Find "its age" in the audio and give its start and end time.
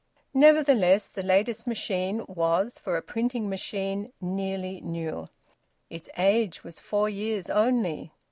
5.91-6.63